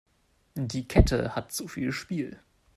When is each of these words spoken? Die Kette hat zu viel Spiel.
Die 0.55 0.87
Kette 0.87 1.35
hat 1.35 1.51
zu 1.51 1.67
viel 1.67 1.91
Spiel. 1.91 2.39